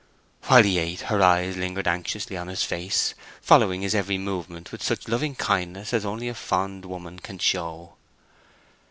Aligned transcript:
While 0.47 0.63
he 0.63 0.79
ate 0.79 1.01
her 1.01 1.21
eyes 1.21 1.55
lingered 1.57 1.87
anxiously 1.87 2.35
on 2.35 2.47
his 2.47 2.63
face, 2.63 3.13
following 3.39 3.83
its 3.83 3.93
every 3.93 4.17
movement 4.17 4.71
with 4.71 4.81
such 4.81 5.07
loving 5.07 5.35
kindness 5.35 5.93
as 5.93 6.05
only 6.07 6.27
a 6.27 6.33
fond 6.33 6.85
woman 6.85 7.19
can 7.19 7.37
show. 7.37 7.93